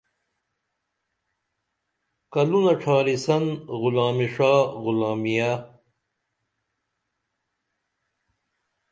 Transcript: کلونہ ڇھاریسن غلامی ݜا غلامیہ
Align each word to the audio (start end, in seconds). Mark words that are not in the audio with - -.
کلونہ 2.33 2.73
ڇھاریسن 2.81 3.43
غلامی 3.81 4.27
ݜا 4.33 4.53
غلامیہ 4.83 5.51